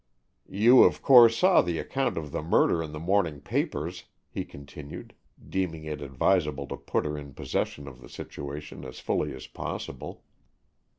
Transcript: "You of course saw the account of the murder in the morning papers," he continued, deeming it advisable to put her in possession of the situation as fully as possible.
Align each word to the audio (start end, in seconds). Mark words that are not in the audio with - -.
"You 0.49 0.81
of 0.83 1.03
course 1.03 1.37
saw 1.37 1.61
the 1.61 1.77
account 1.77 2.17
of 2.17 2.31
the 2.31 2.41
murder 2.41 2.81
in 2.81 2.91
the 2.91 2.97
morning 2.99 3.39
papers," 3.39 4.05
he 4.31 4.43
continued, 4.43 5.13
deeming 5.47 5.83
it 5.83 6.01
advisable 6.01 6.65
to 6.69 6.75
put 6.77 7.05
her 7.05 7.19
in 7.19 7.35
possession 7.35 7.87
of 7.87 8.01
the 8.01 8.09
situation 8.09 8.83
as 8.83 8.97
fully 8.99 9.31
as 9.35 9.45
possible. 9.45 10.23